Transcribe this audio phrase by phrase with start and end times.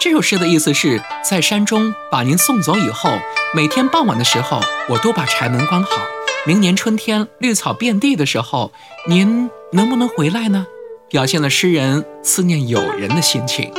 [0.00, 3.10] 这首诗的意思是在山中把您送走以后，
[3.54, 4.58] 每天傍晚的时候，
[4.88, 5.90] 我都把柴门关好。
[6.46, 8.72] 明年春天绿草遍地的时候，
[9.06, 10.66] 您能不能回来呢？
[11.10, 13.70] 表现了诗人思念友人的心情。